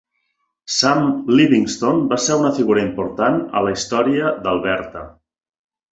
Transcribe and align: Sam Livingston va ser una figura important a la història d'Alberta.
Sam 0.75 1.03
Livingston 1.39 2.01
va 2.13 2.19
ser 2.27 2.39
una 2.45 2.51
figura 2.61 2.85
important 2.87 3.37
a 3.61 3.65
la 3.67 3.75
història 3.77 4.33
d'Alberta. 4.47 5.05